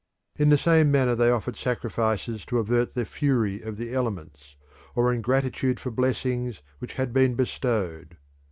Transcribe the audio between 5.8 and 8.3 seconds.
blessings which had been bestowed.